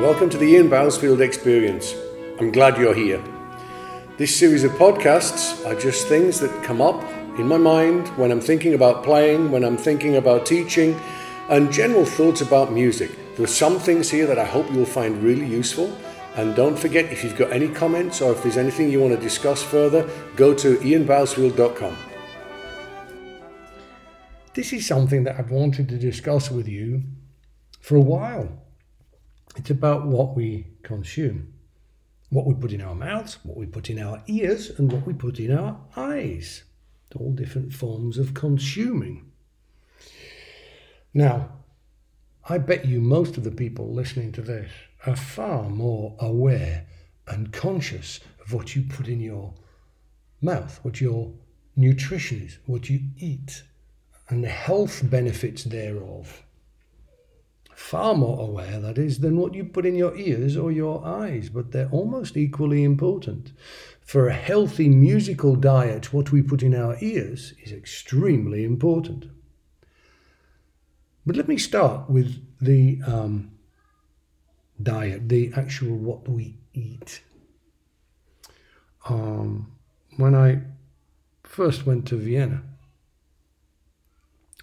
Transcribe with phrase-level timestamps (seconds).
[0.00, 1.94] Welcome to the Ian Bousfield Experience.
[2.40, 3.22] I'm glad you're here.
[4.18, 7.00] This series of podcasts are just things that come up
[7.38, 11.00] in my mind when I'm thinking about playing, when I'm thinking about teaching,
[11.48, 13.12] and general thoughts about music.
[13.36, 15.96] There are some things here that I hope you'll find really useful.
[16.34, 19.20] And don't forget, if you've got any comments or if there's anything you want to
[19.20, 21.96] discuss further, go to ianbousfield.com.
[24.54, 27.04] This is something that I've wanted to discuss with you
[27.80, 28.63] for a while.
[29.56, 31.52] It's about what we consume,
[32.30, 35.12] what we put in our mouths, what we put in our ears, and what we
[35.12, 36.64] put in our eyes.
[37.16, 39.30] All different forms of consuming.
[41.12, 41.50] Now,
[42.48, 44.68] I bet you most of the people listening to this
[45.06, 46.86] are far more aware
[47.28, 49.54] and conscious of what you put in your
[50.42, 51.32] mouth, what your
[51.76, 53.62] nutrition is, what you eat,
[54.28, 56.42] and the health benefits thereof
[57.74, 61.48] far more aware, that is, than what you put in your ears or your eyes,
[61.48, 63.52] but they're almost equally important.
[64.00, 69.26] For a healthy musical diet, what we put in our ears is extremely important.
[71.26, 73.52] But let me start with the um,
[74.82, 77.22] diet, the actual what we eat.
[79.08, 79.72] Um,
[80.16, 80.62] when I
[81.42, 82.62] first went to Vienna,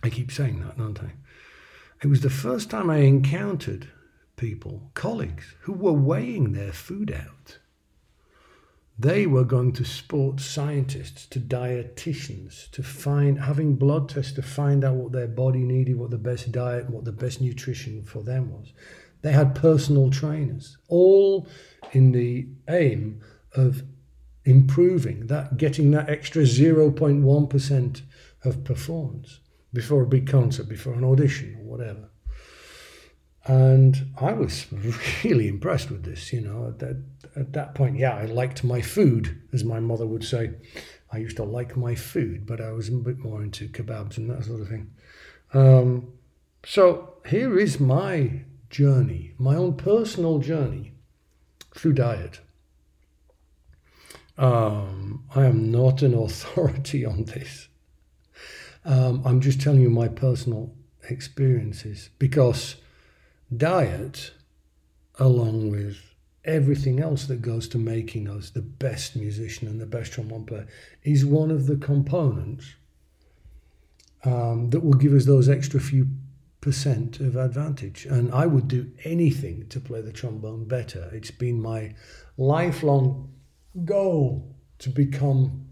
[0.03, 1.11] I keep saying that, don't I?
[2.03, 3.87] It was the first time I encountered
[4.35, 7.59] people, colleagues, who were weighing their food out.
[8.97, 14.83] They were going to sports scientists, to dietitians, to find, having blood tests to find
[14.83, 18.51] out what their body needed, what the best diet, what the best nutrition for them
[18.51, 18.73] was.
[19.21, 21.47] They had personal trainers, all
[21.91, 23.21] in the aim
[23.53, 23.83] of
[24.43, 28.01] improving that, getting that extra 0.1%
[28.43, 29.39] of performance
[29.73, 32.09] before a big concert, before an audition or whatever.
[33.45, 34.67] And I was
[35.23, 36.67] really impressed with this, you know.
[36.67, 37.03] At that,
[37.35, 40.51] at that point, yeah, I liked my food, as my mother would say.
[41.11, 44.29] I used to like my food, but I was a bit more into kebabs and
[44.29, 44.91] that sort of thing.
[45.53, 46.13] Um,
[46.63, 50.93] so here is my journey, my own personal journey
[51.75, 52.39] through diet.
[54.37, 57.67] Um, I am not an authority on this.
[58.83, 60.73] Um, I'm just telling you my personal
[61.09, 62.77] experiences because
[63.55, 64.31] diet,
[65.19, 65.97] along with
[66.43, 70.67] everything else that goes to making us the best musician and the best trombone player,
[71.03, 72.75] is one of the components
[74.23, 76.07] um, that will give us those extra few
[76.61, 78.05] percent of advantage.
[78.05, 81.09] And I would do anything to play the trombone better.
[81.11, 81.95] It's been my
[82.37, 83.31] lifelong
[83.85, 85.67] goal to become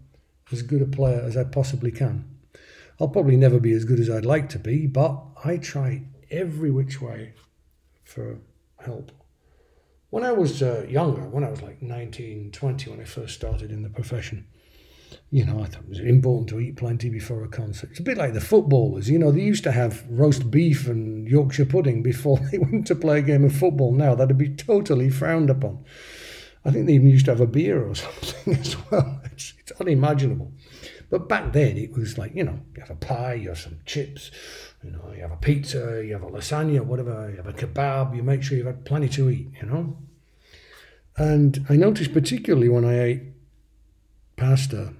[0.52, 2.29] as good a player as I possibly can.
[3.00, 6.70] I'll probably never be as good as I'd like to be, but I try every
[6.70, 7.32] which way
[8.04, 8.38] for
[8.78, 9.10] help.
[10.10, 13.70] When I was uh, younger, when I was like 19, 20, when I first started
[13.70, 14.46] in the profession,
[15.30, 17.90] you know, I thought it was important to eat plenty before a concert.
[17.90, 21.26] It's a bit like the footballers, you know, they used to have roast beef and
[21.28, 23.92] Yorkshire pudding before they went to play a game of football.
[23.92, 25.84] Now that'd be totally frowned upon.
[26.64, 29.20] I think they even used to have a beer or something as well.
[29.24, 30.52] It's, it's unimaginable.
[31.10, 33.78] But back then it was like, you know, you have a pie, you have some
[33.84, 34.30] chips,
[34.82, 38.16] you know, you have a pizza, you have a lasagna, whatever, you have a kebab,
[38.16, 39.98] you make sure you've had plenty to eat, you know.
[41.16, 43.22] And I noticed particularly when I ate
[44.36, 44.94] pasta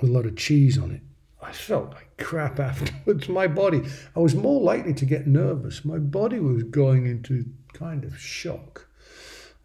[0.00, 1.02] with a lot of cheese on it,
[1.42, 3.28] I felt like crap afterwards.
[3.28, 3.82] My body,
[4.14, 5.84] I was more likely to get nervous.
[5.84, 8.86] My body was going into kind of shock.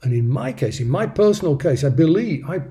[0.02, 2.62] And in my case, in my personal case, I believe, I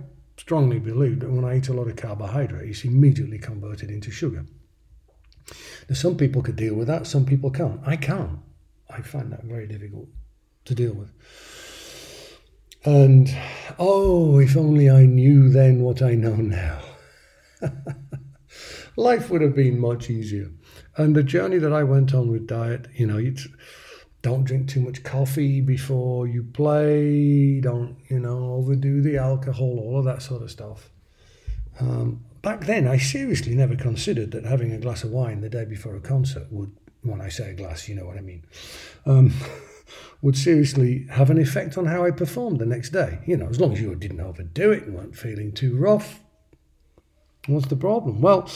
[0.46, 4.46] strongly believe that when I eat a lot of carbohydrate, it's immediately converted into sugar.
[5.88, 7.80] Now, some people could deal with that, some people can't.
[7.84, 8.38] I can't.
[8.88, 10.06] I find that very difficult
[10.66, 11.10] to deal with.
[12.84, 13.28] And
[13.80, 16.80] oh, if only I knew then what I know now.
[18.96, 20.52] Life would have been much easier.
[20.96, 23.48] And the journey that I went on with diet, you know, it's
[24.26, 30.00] don't drink too much coffee before you play, don't, you know, overdo the alcohol, all
[30.00, 30.90] of that sort of stuff.
[31.78, 35.64] Um, back then, I seriously never considered that having a glass of wine the day
[35.64, 38.42] before a concert would, when I say a glass, you know what I mean,
[39.06, 39.32] um,
[40.22, 43.20] would seriously have an effect on how I performed the next day.
[43.26, 46.18] You know, as long as you didn't overdo it and weren't feeling too rough,
[47.46, 48.20] what's the problem?
[48.20, 48.50] Well,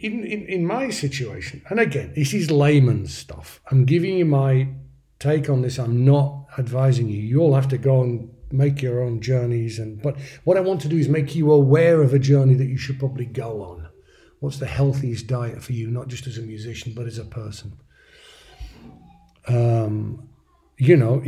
[0.00, 3.60] in, in, in my situation, and again, this is layman's stuff.
[3.70, 4.68] I'm giving you my
[5.18, 5.78] take on this.
[5.78, 7.20] I'm not advising you.
[7.20, 9.78] You all have to go and make your own journeys.
[9.78, 12.66] And but what I want to do is make you aware of a journey that
[12.66, 13.88] you should probably go on.
[14.40, 17.78] What's the healthiest diet for you, not just as a musician, but as a person?
[19.46, 20.30] Um,
[20.78, 21.22] you know,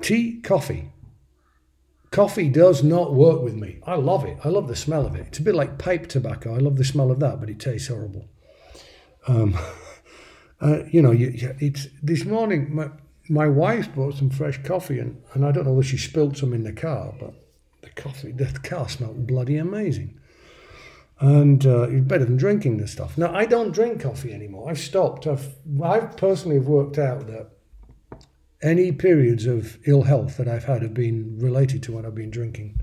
[0.00, 0.90] tea, coffee.
[2.10, 3.80] Coffee does not work with me.
[3.86, 4.38] I love it.
[4.42, 5.26] I love the smell of it.
[5.28, 6.54] It's a bit like pipe tobacco.
[6.54, 8.28] I love the smell of that, but it tastes horrible.
[9.26, 9.58] Um,
[10.60, 12.74] uh, you know, you, it's this morning.
[12.74, 12.90] My,
[13.28, 16.54] my wife bought some fresh coffee, and, and I don't know whether she spilled some
[16.54, 17.34] in the car, but
[17.82, 20.18] the coffee, the car smelled bloody amazing.
[21.20, 23.18] And uh, it's better than drinking this stuff.
[23.18, 24.70] Now, I don't drink coffee anymore.
[24.70, 25.26] I've stopped.
[25.26, 25.52] I've,
[25.82, 27.50] I personally have worked out that
[28.62, 32.30] any periods of ill health that I've had have been related to when I've been
[32.30, 32.80] drinking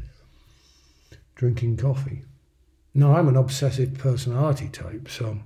[1.36, 2.24] drinking coffee.
[2.94, 5.39] Now I'm an obsessive personality type, so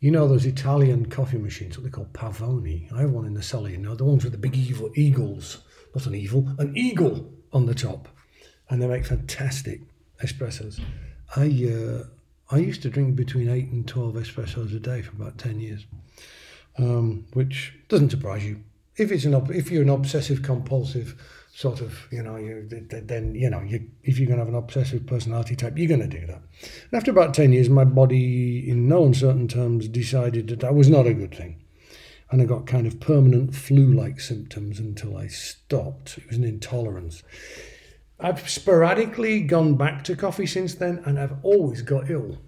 [0.00, 2.92] you know those Italian coffee machines, what they call pavoni.
[2.92, 5.62] I have one in the cellar, you know, the ones with the big evil eagles,
[5.94, 8.08] not an evil, an eagle on the top,
[8.68, 9.80] and they make fantastic
[10.22, 10.78] espressos.
[11.34, 12.04] I uh,
[12.54, 15.86] I used to drink between eight and twelve espressos a day for about ten years,
[16.76, 18.60] um, which doesn't surprise you
[18.96, 21.16] if it's an if you're an obsessive compulsive
[21.54, 24.58] sort of you know you then you know you, if you're going to have an
[24.58, 26.42] obsessive personality type you're going to do that.
[26.90, 30.88] And after about 10 years my body in no uncertain terms decided that that was
[30.88, 31.62] not a good thing.
[32.30, 36.18] And i got kind of permanent flu-like symptoms until i stopped.
[36.18, 37.22] It was an intolerance.
[38.18, 42.38] I've sporadically gone back to coffee since then and i've always got ill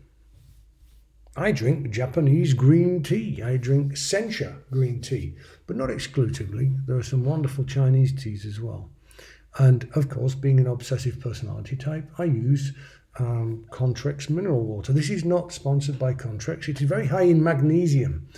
[1.36, 3.42] I drink Japanese green tea.
[3.42, 5.34] I drink sencha green tea,
[5.66, 6.72] but not exclusively.
[6.86, 8.90] There are some wonderful Chinese teas as well.
[9.58, 12.72] And of course, being an obsessive personality type, I use
[13.18, 14.92] um, Contrex mineral water.
[14.92, 16.68] This is not sponsored by Contrex.
[16.68, 18.28] It is very high in magnesium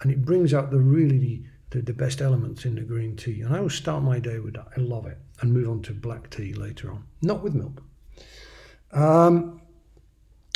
[0.00, 3.40] and it brings out the really the, the best elements in the green tea.
[3.40, 4.68] And I will start my day with that.
[4.76, 7.82] I love it and move on to black tea later on, not with milk.
[8.92, 9.60] Um,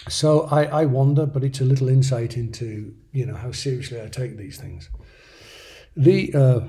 [0.08, 4.08] so I, I wonder, but it's a little insight into you know how seriously I
[4.08, 4.90] take these things.
[5.96, 6.60] The uh,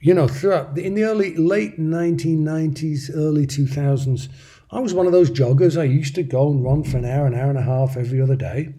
[0.00, 4.28] you know throughout the, in the early late 1990s, early 2000s,
[4.70, 5.80] I was one of those joggers.
[5.80, 8.20] I used to go and run for an hour, an hour and a half every
[8.20, 8.74] other day,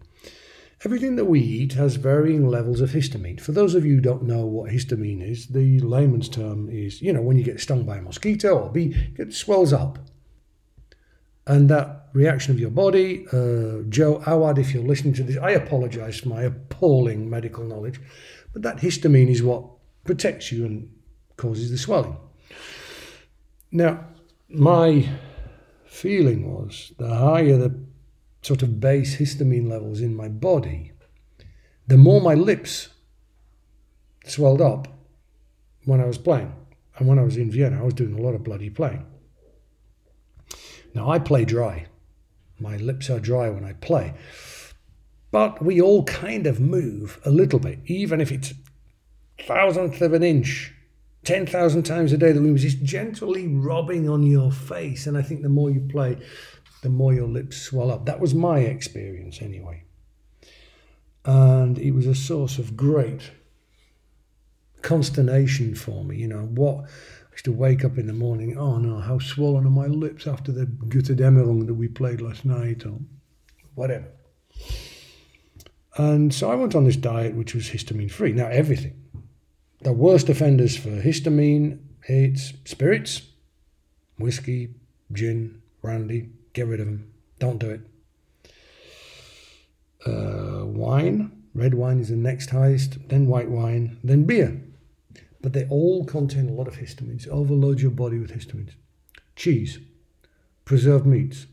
[0.86, 3.42] Everything that we eat has varying levels of histamine.
[3.42, 7.12] For those of you who don't know what histamine is, the layman's term is, you
[7.12, 9.98] know, when you get stung by a mosquito or bee, it swells up.
[11.48, 15.52] And that reaction of your body, uh, Joe Awad, if you're listening to this, I
[15.52, 18.00] apologize for my appalling medical knowledge,
[18.54, 19.64] but that histamine is what
[20.04, 20.90] protects you and
[21.36, 22.18] causes the swelling.
[23.72, 24.06] Now,
[24.50, 25.10] my
[25.86, 27.80] feeling was the higher the
[28.42, 30.94] sort of base histamine levels in my body,
[31.88, 32.90] the more my lips
[34.26, 34.88] swelled up
[35.86, 36.54] when I was playing.
[36.98, 39.06] And when I was in Vienna, I was doing a lot of bloody playing.
[40.94, 41.86] Now, I play dry.
[42.60, 44.14] My lips are dry when I play.
[45.32, 48.54] But we all kind of move a little bit, even if it's
[49.46, 50.74] thousandth of an inch,
[51.26, 55.06] 10,000 times a day The we is It's gently rubbing on your face.
[55.06, 56.18] And I think the more you play,
[56.82, 58.06] the more your lips swell up.
[58.06, 59.84] That was my experience anyway.
[61.26, 63.32] And it was a source of great
[64.82, 66.16] consternation for me.
[66.16, 66.86] You know, what
[67.38, 70.52] used to wake up in the morning, oh no, how swollen are my lips after
[70.52, 72.98] the Götterdämmerung that we played last night or
[73.76, 74.08] whatever.
[75.98, 78.32] And so I went on this diet which was histamine free.
[78.32, 78.96] Now, everything.
[79.82, 81.78] The worst offenders for histamine,
[82.08, 83.22] it's spirits,
[84.18, 84.74] whiskey,
[85.12, 86.30] gin, brandy.
[86.54, 87.14] Get rid of them.
[87.38, 87.82] Don't do it.
[90.08, 94.60] Uh, wine, red wine is the next highest, then white wine, then beer
[95.42, 97.28] but they all contain a lot of histamines.
[97.28, 98.74] Overload your body with histamines.
[99.36, 99.80] Cheese,
[100.66, 101.46] preserved meats,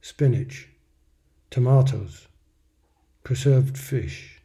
[0.00, 0.68] spinach,
[1.50, 2.28] tomatoes,
[3.22, 4.40] preserved fish.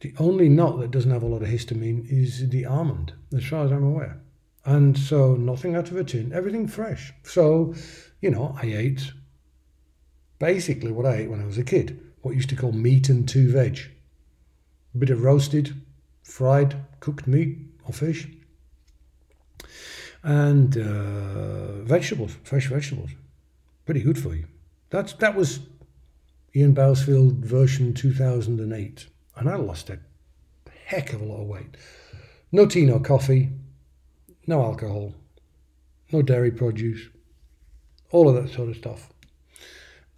[0.00, 3.64] The only nut that doesn't have a lot of histamine is the almond, as far
[3.64, 4.20] as I'm aware.
[4.64, 7.12] And so nothing out of a tin, everything fresh.
[7.22, 7.74] So,
[8.20, 9.12] you know, I ate
[10.38, 13.28] basically what I ate when I was a kid, what used to call meat and
[13.28, 13.78] two veg.
[14.94, 15.74] A bit of roasted,
[16.22, 18.28] fried cooked meat or fish,
[20.22, 23.10] and uh, vegetables, fresh vegetables.
[23.84, 24.46] Pretty good for you.
[24.90, 25.60] That's that was
[26.54, 29.98] Ian Bousfield version 2008, and I lost a
[30.84, 31.76] heck of a lot of weight.
[32.50, 33.50] No tea, no coffee,
[34.46, 35.14] no alcohol,
[36.10, 37.08] no dairy produce,
[38.10, 39.12] all of that sort of stuff.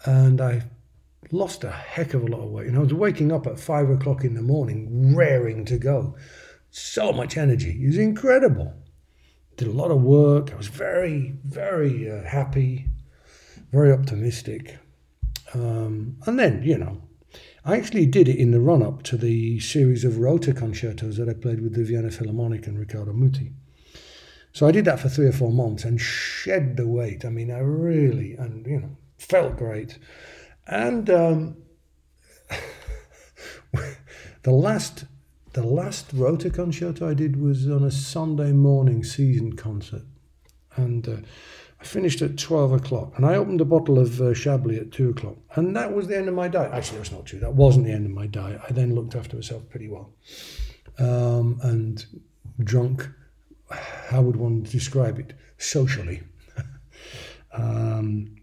[0.04, 0.62] And I
[1.32, 2.68] lost a heck of a lot of weight.
[2.68, 6.14] And I was waking up at five o'clock in the morning, raring to go.
[6.70, 7.78] So much energy.
[7.82, 8.74] It was incredible.
[9.56, 10.52] Did a lot of work.
[10.52, 12.86] I was very, very uh, happy,
[13.72, 14.78] very optimistic.
[15.52, 17.02] Um, and then, you know,
[17.64, 21.28] I actually did it in the run up to the series of rota concertos that
[21.28, 23.52] I played with the Vienna Philharmonic and Riccardo Muti.
[24.52, 27.24] So I did that for three or four months and shed the weight.
[27.24, 29.98] I mean, I really, and you know, felt great.
[30.66, 31.56] And um,
[34.42, 35.04] the last,
[35.52, 40.02] the last rota concerto I did was on a Sunday morning season concert,
[40.76, 41.16] and uh,
[41.80, 45.10] I finished at 12 o'clock and I opened a bottle of uh, Chablis at 2
[45.10, 45.36] o'clock.
[45.54, 46.72] And that was the end of my diet.
[46.72, 47.38] Actually, that's not true.
[47.38, 48.60] That wasn't the end of my diet.
[48.68, 50.12] I then looked after myself pretty well.
[50.98, 52.04] Um, and
[52.62, 53.08] drunk,
[53.70, 55.32] how would one describe it?
[55.56, 56.22] Socially.
[57.54, 58.36] um,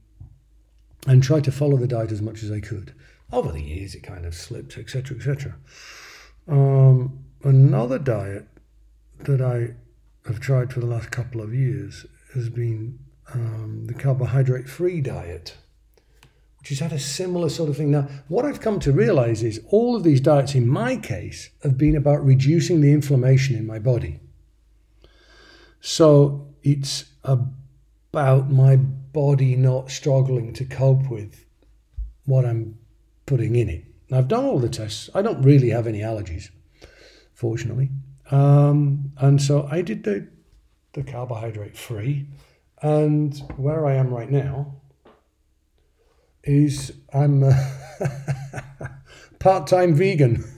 [1.06, 2.94] and tried to follow the diet as much as I could.
[3.32, 5.56] Over the years, it kind of slipped, etc., etc.
[6.48, 8.48] Um, another diet
[9.20, 9.75] that I
[10.27, 13.00] have tried for the last couple of years has been
[13.34, 15.58] um, the carbohydrate free diet,
[16.60, 17.92] which has had a similar sort of thing.
[17.92, 21.77] Now, what I've come to realize is all of these diets, in my case, have
[21.77, 24.20] been about reducing the inflammation in my body.
[25.82, 31.46] So it's about my body not struggling to cope with
[32.25, 32.77] what I'm
[33.25, 33.84] putting in it.
[34.12, 35.10] I've done all the tests.
[35.14, 36.50] I don't really have any allergies,
[37.34, 37.90] fortunately.
[38.32, 40.28] Um, and so I did the,
[40.94, 42.28] the carbohydrate free.
[42.82, 44.76] And where I am right now
[46.44, 47.44] is I'm
[49.40, 50.44] part time vegan.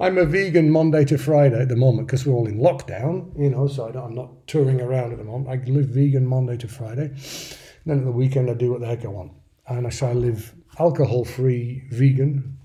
[0.00, 3.50] I'm a vegan Monday to Friday at the moment because we're all in lockdown, you
[3.50, 5.48] know, so I am not touring around at the moment.
[5.48, 7.12] I live vegan Monday to Friday.
[7.86, 9.32] Then at the weekend, I do what the heck I want.
[9.68, 12.58] And I so I live alcohol free vegan,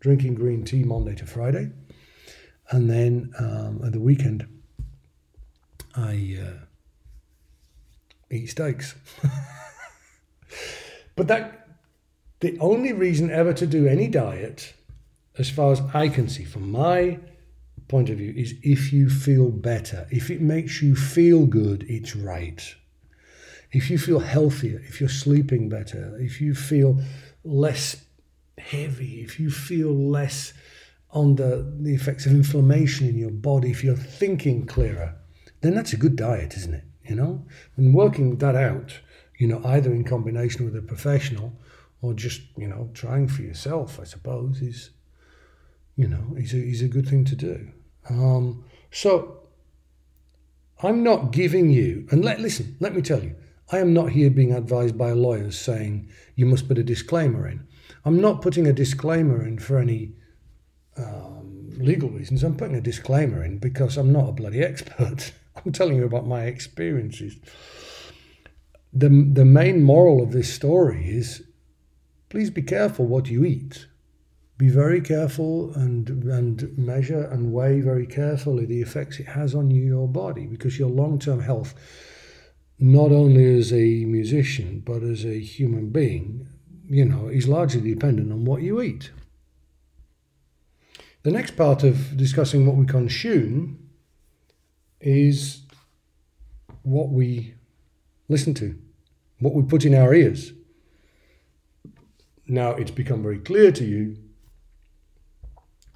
[0.00, 1.70] drinking green tea Monday to Friday.
[2.70, 4.46] And then um, at the weekend,
[5.94, 6.38] I.
[6.42, 6.64] Uh,
[8.30, 8.94] eat steaks.
[11.16, 11.68] but that
[12.40, 14.74] the only reason ever to do any diet,
[15.38, 17.18] as far as I can see, from my
[17.88, 20.06] point of view, is if you feel better.
[20.10, 22.74] If it makes you feel good, it's right.
[23.72, 27.00] If you feel healthier, if you're sleeping better, if you feel
[27.44, 28.04] less
[28.58, 30.52] heavy, if you feel less
[31.12, 35.14] under the effects of inflammation in your body, if you're thinking clearer,
[35.60, 36.84] then that's a good diet, isn't it?
[37.08, 37.44] you know,
[37.76, 39.00] and working that out,
[39.38, 41.58] you know, either in combination with a professional
[42.02, 44.90] or just, you know, trying for yourself, I suppose, is,
[45.96, 47.70] you know, is a, is a good thing to do.
[48.10, 49.40] Um, so
[50.82, 53.34] I'm not giving you, and let, listen, let me tell you,
[53.70, 57.66] I am not here being advised by lawyers saying you must put a disclaimer in.
[58.04, 60.12] I'm not putting a disclaimer in for any
[60.96, 62.42] um, legal reasons.
[62.42, 65.32] I'm putting a disclaimer in because I'm not a bloody expert.
[65.56, 67.36] I'm telling you about my experiences.
[68.92, 71.42] The, the main moral of this story is
[72.28, 73.86] please be careful what you eat.
[74.56, 79.70] Be very careful and, and measure and weigh very carefully the effects it has on
[79.70, 81.74] you, your body, because your long term health,
[82.78, 86.46] not only as a musician, but as a human being,
[86.88, 89.10] you know, is largely dependent on what you eat.
[91.24, 93.90] The next part of discussing what we consume
[95.00, 95.62] is
[96.82, 97.54] what we
[98.28, 98.78] listen to,
[99.40, 100.52] what we put in our ears.
[102.46, 104.16] Now, it's become very clear to you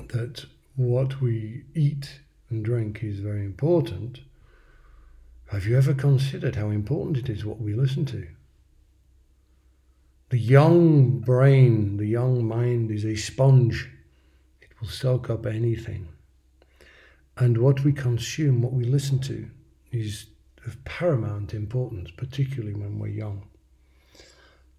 [0.09, 0.45] that
[0.77, 2.21] what we eat
[2.51, 4.21] and drink is very important.
[5.53, 8.27] Have you ever considered how important it is what we listen to?
[10.31, 13.91] The young brain, the young mind is a sponge.
[14.63, 16.09] It will soak up anything.
[17.37, 19.47] And what we consume, what we listen to,
[19.91, 20.25] is
[20.65, 23.47] of paramount importance, particularly when we're young.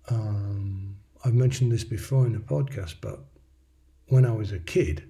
[0.10, 3.20] Um, I've mentioned this before in a podcast, but
[4.08, 5.04] when I was a kid,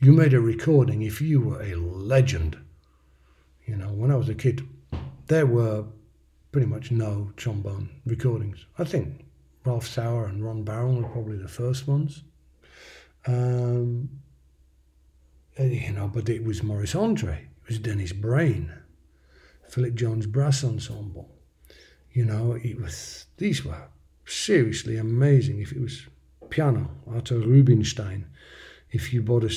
[0.00, 2.58] you made a recording if you were a legend.
[3.66, 4.66] You know, when I was a kid,
[5.30, 5.84] there were
[6.50, 8.66] pretty much no trombone recordings.
[8.76, 9.24] I think
[9.64, 12.24] Ralph Sauer and Ron Barron were probably the first ones.
[13.28, 14.10] Um,
[15.56, 18.72] you know, but it was Maurice Andre, it was Dennis Brain,
[19.68, 21.30] Philip Jones Brass Ensemble.
[22.12, 23.84] You know, it was these were
[24.26, 25.60] seriously amazing.
[25.60, 26.08] If it was
[26.48, 28.26] piano, Arthur Rubinstein,
[28.90, 29.54] if you bought a,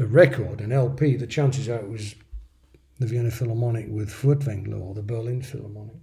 [0.00, 2.14] a record, an LP, the chances are it was
[2.98, 5.96] the Vienna Philharmonic with Furtwängler or the Berlin Philharmonic,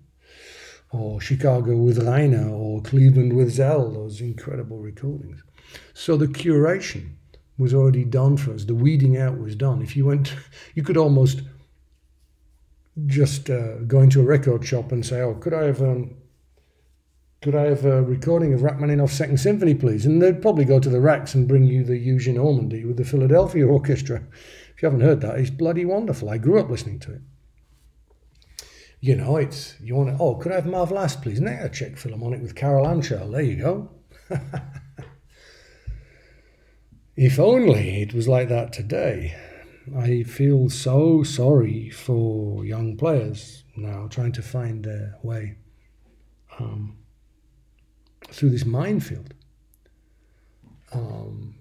[0.92, 5.44] or Chicago with Reiner or Cleveland with Szell, those incredible recordings.
[5.94, 7.16] So the curation
[7.58, 8.66] was already done for us.
[8.66, 9.82] The weeding out was done.
[9.82, 10.34] If you went,
[10.76, 11.42] you could almost
[13.08, 16.16] just uh, go into a record shop and say, "Oh, could I have um,
[17.42, 20.90] could I have a recording of Rachmaninoff's Second Symphony, please?" And they'd probably go to
[20.90, 24.24] the racks and bring you the Eugene Ormandy with the Philadelphia Orchestra.
[24.76, 26.30] If you haven't heard that, it's bloody wonderful.
[26.30, 27.22] I grew up listening to it.
[29.00, 30.22] You know, it's you want to.
[30.22, 31.40] Oh, could I have Má vlast, please?
[31.40, 33.32] Now a Czech Philharmonic with Karel Ančerl.
[33.32, 33.90] There you go.
[37.16, 39.36] if only it was like that today.
[39.96, 45.58] I feel so sorry for young players now trying to find their way
[46.60, 46.98] um,
[48.30, 49.36] through this minefield.
[50.92, 51.56] Um,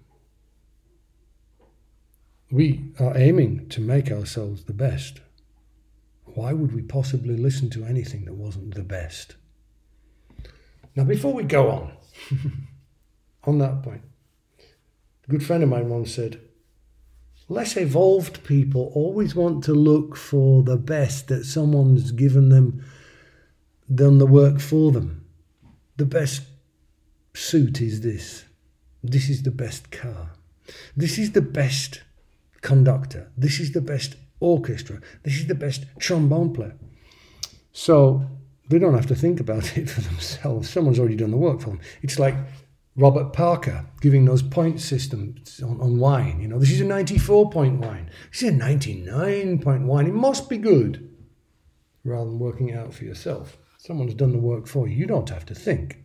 [2.55, 5.21] we are aiming to make ourselves the best.
[6.25, 9.35] Why would we possibly listen to anything that wasn't the best?
[10.95, 11.93] Now, before we go on,
[13.45, 14.03] on that point,
[15.27, 16.41] a good friend of mine once said,
[17.49, 22.85] less evolved people always want to look for the best that someone's given them,
[23.93, 25.27] done the work for them.
[25.97, 26.43] The best
[27.35, 28.45] suit is this.
[29.03, 30.31] This is the best car.
[30.97, 32.03] This is the best
[32.65, 33.31] conductor.
[33.37, 35.01] This is the best orchestra.
[35.23, 36.77] This is the best trombone player.
[37.73, 38.25] So
[38.69, 40.71] they don't have to think about it for themselves.
[40.71, 41.81] Someone's already done the work for them.
[42.03, 42.35] It's like
[42.97, 46.41] Robert Parker giving those point systems on, on, wine.
[46.41, 48.11] You know, this is a 94 point wine.
[48.33, 50.07] This is a 99 point wine.
[50.07, 51.11] It must be good.
[52.05, 53.59] Rather than working it out for yourself.
[53.79, 54.97] Someone's done the work for you.
[54.97, 55.99] You don't have to think.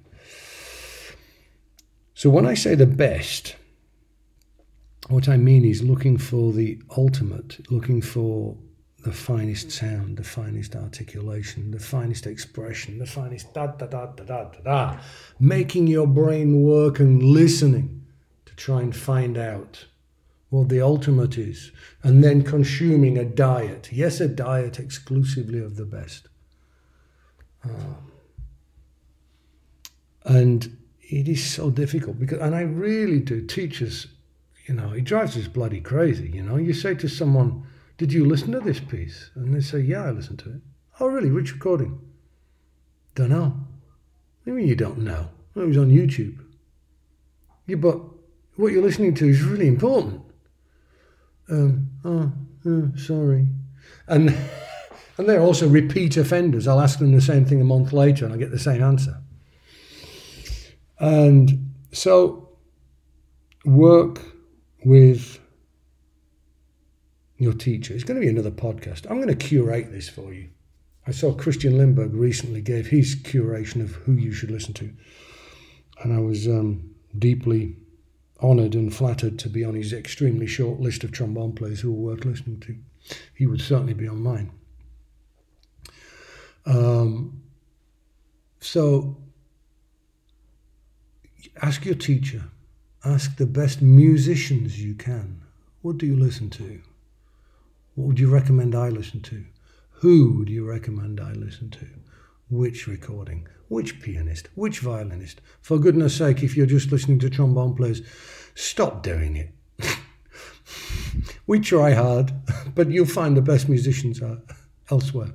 [2.14, 3.56] So when I say the best,
[5.10, 8.56] what I mean is looking for the ultimate, looking for
[9.04, 14.24] the finest sound, the finest articulation, the finest expression, the finest da da da da
[14.24, 15.00] da da da,
[15.40, 18.06] making your brain work and listening
[18.46, 19.86] to try and find out
[20.50, 21.72] what the ultimate is,
[22.04, 23.90] and then consuming a diet.
[23.92, 26.28] Yes, a diet exclusively of the best.
[27.64, 28.12] Um,
[30.26, 33.46] and it is so difficult because, and I really do.
[33.46, 34.08] Teachers,
[34.70, 36.30] you know, it drives us bloody crazy.
[36.32, 37.66] You know, you say to someone
[37.98, 39.32] did you listen to this piece?
[39.36, 40.62] And they say, Yeah, I listened to it.
[41.00, 41.32] Oh, really?
[41.32, 42.00] Which recording?
[43.16, 43.58] Don't know.
[44.44, 45.28] What you mean you don't know?
[45.56, 46.38] It was on YouTube.
[47.66, 48.00] Yeah, but
[48.58, 50.22] what you're listening to is really important.
[51.50, 52.32] Um, oh,
[52.66, 53.48] oh sorry.
[54.08, 54.30] And,
[55.18, 56.68] and they're also repeat offenders.
[56.68, 59.18] I'll ask them the same thing a month later and I get the same answer.
[61.00, 62.50] And so
[63.66, 64.22] work
[64.84, 65.40] with
[67.38, 67.94] your teacher.
[67.94, 69.10] It's going to be another podcast.
[69.10, 70.50] I'm going to curate this for you.
[71.08, 74.94] I saw Christian Lindberg recently gave his curation of who you should listen to.
[76.02, 77.76] And I was um, deeply
[78.42, 82.12] honoured and flattered to be on his extremely short list of trombone players who are
[82.12, 82.78] worth listening to.
[83.34, 84.52] He would certainly be on mine.
[86.66, 87.42] Um,
[88.60, 89.18] so
[91.62, 92.44] ask your teacher,
[93.04, 95.42] ask the best musicians you can.
[95.82, 96.82] What do you listen to?
[97.96, 99.46] What would you recommend I listen to?
[100.02, 101.88] Who would you recommend I listen to?
[102.50, 103.48] Which recording?
[103.68, 104.50] Which pianist?
[104.56, 105.42] Which violinist?
[105.62, 108.02] For goodness sake, if you're just listening to trombone players,
[108.56, 109.52] stop doing it.
[111.48, 112.32] we try hard,
[112.76, 114.42] but you'll find the best musicians are
[114.90, 115.34] elsewhere.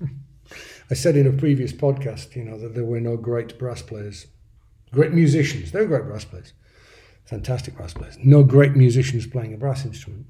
[0.90, 4.26] I said in a previous podcast, you know, that there were no great brass players,
[4.92, 5.72] great musicians.
[5.72, 6.52] They great brass players,
[7.30, 8.18] fantastic brass players.
[8.22, 10.26] No great musicians playing a brass instrument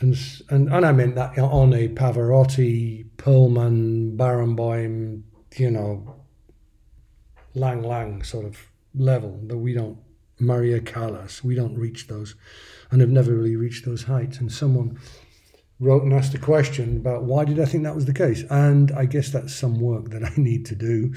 [0.00, 0.18] and
[0.48, 5.22] and and I meant that on a Pavarotti, Perlman, Barenboim,
[5.56, 6.16] you know,
[7.54, 8.58] Lang Lang sort of
[8.94, 9.98] level that we don't
[10.38, 12.34] Maria Callas, we don't reach those,
[12.90, 14.38] and have never really reached those heights.
[14.38, 14.98] And someone
[15.78, 18.90] wrote and asked a question about why did I think that was the case, and
[18.92, 21.12] I guess that's some work that I need to do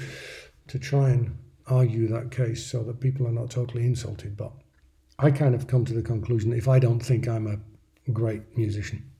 [0.68, 4.36] to try and argue that case so that people are not totally insulted.
[4.36, 4.52] But
[5.18, 9.10] I kind of come to the conclusion if I don't think I'm a great musician.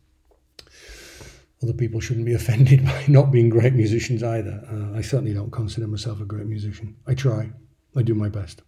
[1.62, 4.62] Other people shouldn't be offended by not being great musicians either.
[4.70, 6.96] Uh, I certainly don't consider myself a great musician.
[7.06, 7.50] I try,
[7.96, 8.62] I do my best,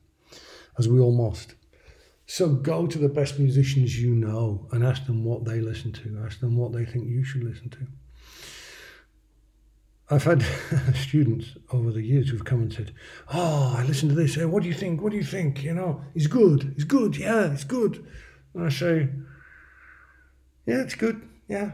[0.79, 1.55] as we all must.
[2.27, 6.23] So go to the best musicians you know and ask them what they listen to,
[6.25, 7.87] ask them what they think you should listen to.
[10.09, 10.43] I've had
[10.95, 12.93] students over the years who've come and said,
[13.33, 14.37] Oh, I listened to this.
[14.37, 15.01] Hey, what do you think?
[15.01, 15.65] What do you think?
[15.65, 16.73] You know, it's good.
[16.77, 17.17] It's good.
[17.17, 18.07] Yeah, it's good.
[18.55, 19.11] And I say,
[20.67, 21.29] yeah, it's good.
[21.47, 21.73] Yeah,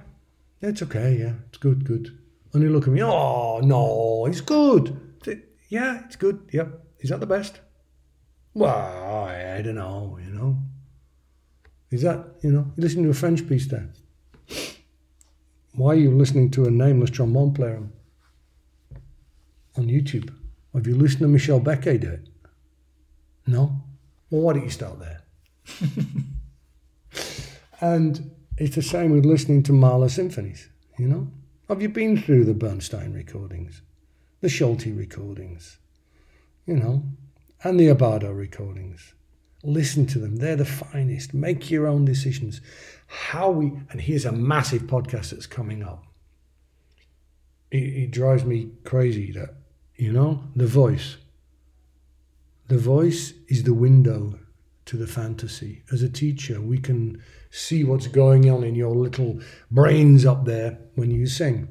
[0.61, 2.18] yeah It's okay, yeah, it's good, good.
[2.53, 4.99] And you look at me, oh, no, it's good.
[5.68, 6.85] Yeah, it's good, yep.
[7.01, 7.61] Is that the best?
[8.53, 10.59] Well, I don't know, you know.
[11.90, 13.88] Is that, you know, you listen to a French piece there.
[15.75, 17.83] Why are you listening to a nameless trombone player
[19.76, 20.35] on, YouTube?
[20.74, 22.28] Have you listened to Michel Becquet do it?
[23.46, 23.82] No?
[24.30, 25.22] Well, why don't you start there?
[27.80, 31.28] and it's the same with listening to Mahler symphonies, you know?
[31.68, 33.82] Have you been through the Bernstein recordings,
[34.40, 35.78] the Solti recordings,
[36.66, 37.02] you know,
[37.64, 39.14] and the Abbado recordings?
[39.64, 40.37] Listen to them.
[40.37, 41.32] They're the finest.
[41.32, 42.61] Make your own decisions.
[43.06, 46.04] How we, and here's a massive podcast that's coming up.
[47.70, 49.54] It, it drives me crazy that,
[50.03, 51.17] you know, the voice.
[52.67, 54.37] The voice is the window
[54.87, 55.85] to the fantasy.
[55.93, 59.38] As a teacher, we can see what's going on in your little
[59.71, 61.69] brains up there when you sing.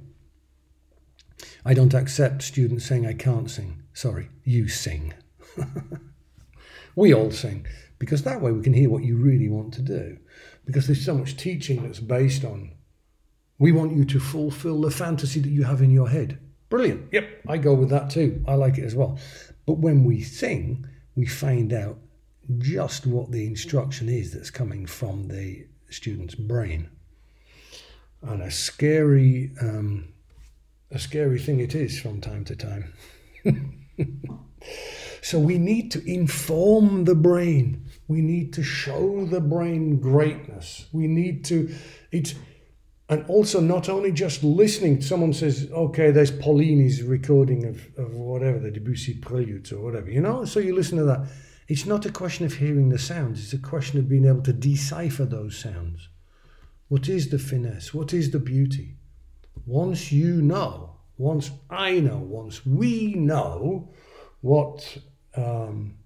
[1.65, 3.83] I don't accept students saying I can't sing.
[3.91, 5.13] Sorry, you sing.
[6.95, 7.65] we all sing
[7.99, 10.17] because that way we can hear what you really want to do.
[10.63, 12.71] Because there's so much teaching that's based on
[13.59, 16.39] we want you to fulfill the fantasy that you have in your head.
[16.71, 17.09] Brilliant.
[17.11, 18.43] Yep, I go with that too.
[18.47, 19.19] I like it as well.
[19.67, 21.97] But when we sing, we find out
[22.59, 26.89] just what the instruction is that's coming from the student's brain.
[28.21, 30.13] And a scary, um,
[30.89, 32.93] a scary thing it is from time to time.
[35.21, 37.85] so we need to inform the brain.
[38.07, 40.85] We need to show the brain greatness.
[40.93, 41.75] We need to,
[42.13, 42.33] it's,
[43.11, 45.01] and also not only just listening.
[45.01, 50.21] Someone says, okay, there's Pollini's recording of, of whatever, the Debussy preludes or whatever, you
[50.21, 50.45] know?
[50.45, 51.27] So you listen to that.
[51.67, 54.53] It's not a question of hearing the sounds, it's a question of being able to
[54.53, 56.07] decipher those sounds.
[56.87, 57.93] What is the finesse?
[57.93, 58.95] What is the beauty?
[59.65, 63.91] Once you know, once I know, once we know
[64.39, 64.97] what
[65.35, 65.97] um,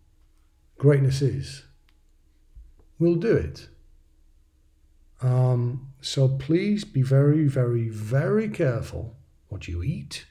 [0.80, 1.66] greatness is,
[2.98, 3.68] we'll do it.
[5.22, 9.16] Um, so please be very, very, very careful
[9.48, 10.26] what you eat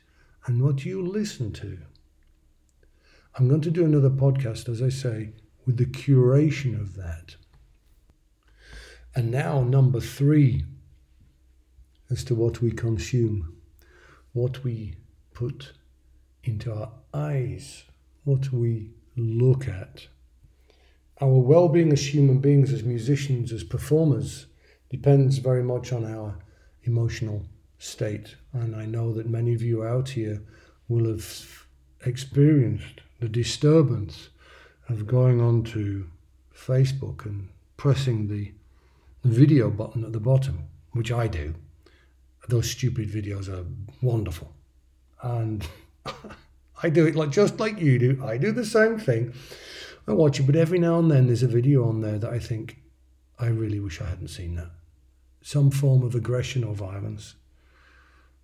[0.47, 1.79] and what you listen to.
[3.37, 5.31] I'm going to do another podcast, as I say,
[5.67, 7.37] with the curation of that.
[9.15, 10.65] And now, number three,
[12.11, 13.57] as to what we consume,
[14.33, 14.97] what we
[15.33, 15.73] put
[16.43, 17.85] into our eyes,
[18.25, 20.09] what we look at.
[21.21, 24.47] Our well being as human beings, as musicians, as performers,
[24.97, 26.37] depends very much on our
[26.85, 27.43] emotional
[27.79, 28.37] state.
[28.53, 30.41] And I know that many of you out here
[30.89, 31.67] will have
[32.07, 34.29] experienced the disturbance
[34.89, 36.07] of going on to
[36.57, 38.53] Facebook and pressing the
[39.25, 40.61] video button at the bottom,
[40.93, 41.55] which I do.
[42.49, 43.67] Those stupid videos are
[44.01, 44.53] wonderful.
[45.23, 45.67] And
[46.85, 48.23] I do it like just like you do.
[48.25, 49.35] I do the same thing.
[50.07, 52.39] I watch it, but every now and then there's a video on there that I
[52.39, 52.77] think,
[53.41, 54.71] I really wish I hadn't seen that.
[55.45, 57.35] Some form of aggression or violence.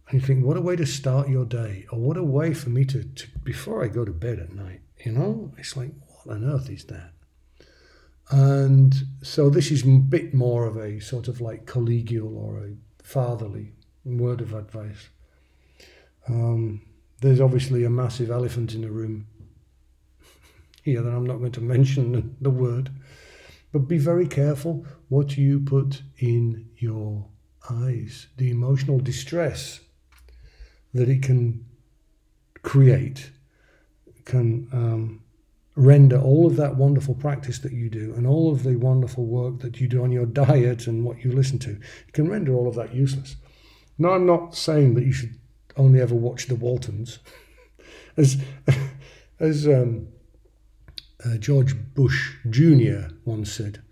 [0.07, 2.69] And you think, what a way to start your day, or what a way for
[2.69, 5.51] me to, to before I go to bed at night, you know?
[5.57, 7.13] It's like, what on earth is that?
[8.31, 12.77] And so this is a bit more of a sort of like collegial or a
[13.03, 13.73] fatherly
[14.05, 15.09] word of advice.
[16.29, 16.83] Um,
[17.23, 19.27] there's obviously a massive elephant in the room
[20.83, 22.91] here that I'm not going to mention the word,
[23.73, 27.27] but be very careful what you put in your
[27.71, 29.81] eyes, the emotional distress
[30.93, 31.65] that it can
[32.63, 33.31] create
[34.25, 35.23] can um,
[35.77, 39.61] render all of that wonderful practice that you do and all of the wonderful work
[39.61, 42.69] that you do on your diet and what you listen to, it can render all
[42.69, 43.37] of that useless.
[43.99, 45.39] Now, I'm not saying that you should
[45.77, 47.19] only ever watch the Waltons.
[48.17, 48.43] as
[49.41, 50.09] as um,
[51.25, 53.13] uh, George Bush Jr.
[53.25, 53.83] once said,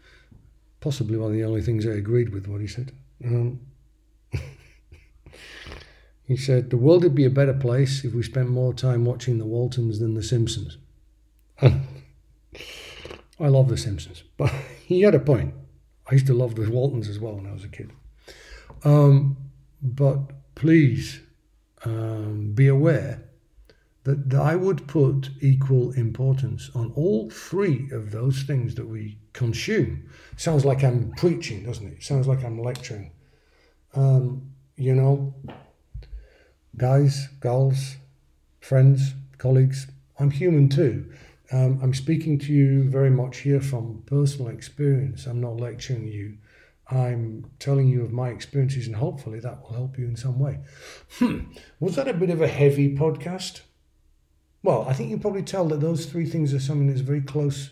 [0.81, 2.93] possibly one of the only things I agreed with what he said.
[3.25, 3.61] Um,
[6.25, 9.39] he said, The world would be a better place if we spent more time watching
[9.39, 10.79] the Waltons than the Simpsons.
[11.61, 11.73] I
[13.41, 14.53] love the Simpsons, but
[14.87, 15.55] he had a point.
[16.11, 17.93] I used to love the Waltons as well when I was a kid.
[18.85, 19.37] Um,
[19.83, 20.19] but
[20.55, 21.21] please
[21.85, 23.28] um, be aware
[24.05, 30.09] that I would put equal importance on all three of those things that we consume.
[30.37, 32.03] Sounds like I'm preaching, doesn't it?
[32.03, 33.13] Sounds like I'm lecturing.
[33.95, 35.35] Um, you know,
[36.77, 37.97] guys, girls,
[38.61, 41.11] friends, colleagues, I'm human too.
[41.51, 45.27] Um, I'm speaking to you very much here from personal experience.
[45.27, 46.39] I'm not lecturing you.
[46.91, 50.61] I'm telling you of my experiences, and hopefully that will help you in some way.
[51.19, 51.41] Hmm.
[51.81, 53.61] Was that a bit of a heavy podcast?
[54.63, 57.71] Well, I think you probably tell that those three things are something that's very close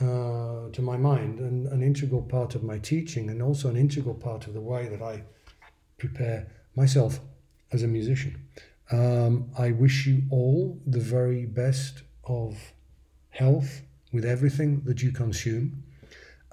[0.00, 4.14] uh, to my mind and an integral part of my teaching, and also an integral
[4.14, 5.24] part of the way that I
[5.96, 7.18] prepare myself
[7.72, 8.48] as a musician.
[8.92, 12.72] Um, I wish you all the very best of
[13.30, 13.82] health
[14.12, 15.82] with everything that you consume,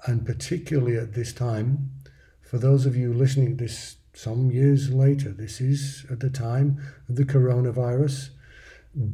[0.06, 1.92] and particularly at this time,
[2.42, 7.16] for those of you listening this some years later, this is at the time of
[7.16, 8.30] the coronavirus.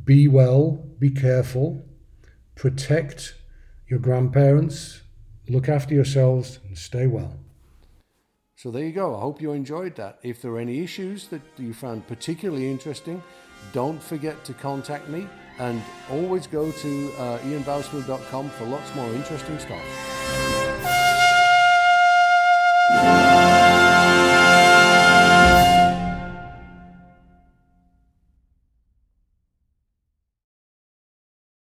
[0.04, 1.84] Be well, be careful,
[2.54, 3.34] protect
[3.88, 5.02] your grandparents,
[5.48, 7.36] look after yourselves, and stay well.
[8.54, 9.16] So there you go.
[9.16, 10.20] I hope you enjoyed that.
[10.22, 13.20] If there are any issues that you found particularly interesting,
[13.72, 15.26] don't forget to contact me
[15.58, 20.21] and always go to uh, for lots more interesting stuff.